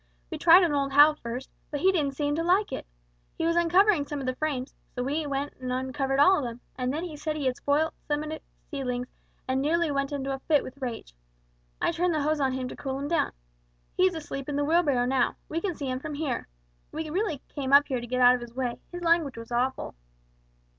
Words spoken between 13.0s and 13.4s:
down.